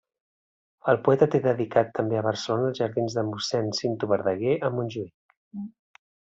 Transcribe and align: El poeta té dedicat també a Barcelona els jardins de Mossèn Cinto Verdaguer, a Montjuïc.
El 0.93 0.97
poeta 1.07 1.27
té 1.35 1.41
dedicat 1.43 1.91
també 1.99 2.17
a 2.21 2.25
Barcelona 2.29 2.71
els 2.71 2.81
jardins 2.81 3.19
de 3.19 3.27
Mossèn 3.29 3.71
Cinto 3.83 4.13
Verdaguer, 4.17 4.59
a 4.71 4.75
Montjuïc. 4.81 6.07